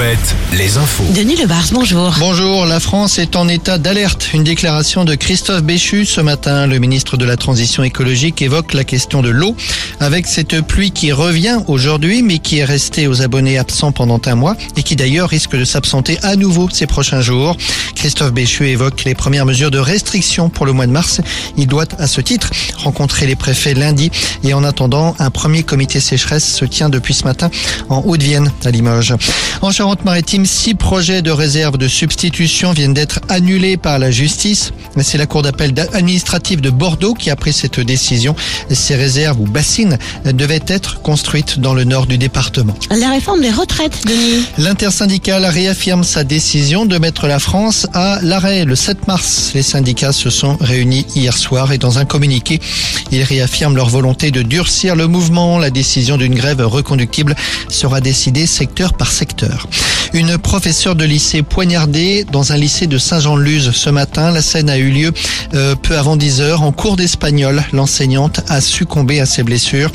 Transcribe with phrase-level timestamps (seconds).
[0.00, 1.04] Alouette, les infos.
[1.14, 2.14] Denis Lebars, bonjour.
[2.18, 4.30] Bonjour, la France est en état d'alerte.
[4.32, 6.66] Une déclaration de Christophe Béchu ce matin.
[6.66, 9.54] Le ministre de la Transition écologique évoque la question de l'eau
[9.98, 14.34] avec cette pluie qui revient aujourd'hui mais qui est restée aux abonnés absents pendant un
[14.36, 17.54] mois et qui d'ailleurs risque de s'absenter à nouveau ces prochains jours.
[17.94, 21.20] Christophe Béchu évoque les premières mesures de restriction pour le mois de mars.
[21.58, 24.10] Il doit à ce titre rencontrer les préfets lundi
[24.44, 27.50] et en attendant, un premier comité sécheresse se tient depuis ce matin
[27.90, 29.14] en Haute-Vienne à Limoges.
[29.60, 34.70] En Charente-Maritime, six projets de réserve de substitution viennent d'être annulés par la justice.
[35.02, 38.36] C'est la Cour d'appel administrative de Bordeaux qui a pris cette décision.
[38.70, 42.76] Ces réserves ou bassines devaient être construites dans le nord du département.
[42.96, 44.44] La réforme des retraites, Denis.
[44.58, 49.50] L'intersyndicale réaffirme sa décision de mettre la France à l'arrêt le 7 mars.
[49.54, 52.60] Les syndicats se sont réunis hier soir et dans un communiqué,
[53.10, 55.58] ils réaffirment leur volonté de durcir le mouvement.
[55.58, 57.34] La décision d'une grève reconductible
[57.68, 59.66] sera décidée secteur par secteur.
[60.12, 64.32] Une professeure de lycée poignardée dans un lycée de Saint-Jean-de-Luz ce matin.
[64.32, 65.12] La scène a eu lieu
[65.54, 67.62] euh, peu avant 10 heures en cours d'espagnol.
[67.72, 69.92] L'enseignante a succombé à ses blessures.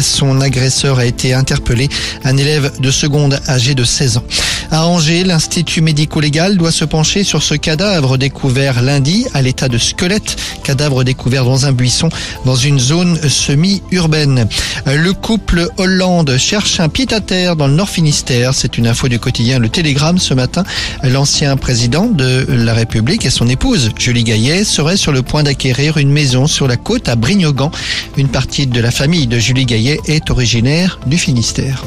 [0.00, 1.88] Son agresseur a été interpellé,
[2.24, 4.24] un élève de seconde âgé de 16 ans.
[4.70, 9.78] À Angers, l'Institut médico-légal doit se pencher sur ce cadavre découvert lundi à l'état de
[9.78, 10.36] squelette.
[10.64, 12.08] Cadavre découvert dans un buisson
[12.44, 14.48] dans une zone semi-urbaine.
[14.86, 18.54] Le couple Hollande cherche un pied-à-terre dans le Nord Finistère.
[18.54, 20.64] C'est une info du quotidien Le Télégramme ce matin.
[21.02, 25.96] L'ancien président de la République et son épouse, Julie Gaillet, seraient sur le point d'acquérir
[25.98, 27.70] une maison sur la côte à Brignogan.
[28.16, 31.84] Une partie de la famille de Julie Gaillet est originaire du Finistère.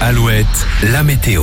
[0.00, 0.46] Alouette,
[0.92, 1.42] la météo.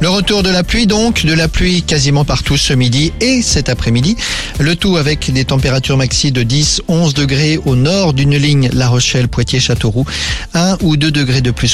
[0.00, 3.68] Le retour de la pluie donc, de la pluie quasiment partout ce midi et cet
[3.68, 4.16] après-midi.
[4.58, 9.28] Le tout avec des températures maxi de 10-11 degrés au nord d'une ligne La Rochelle,
[9.28, 10.04] Poitiers, Châteauroux.
[10.54, 11.68] 1 ou 2 degrés de plus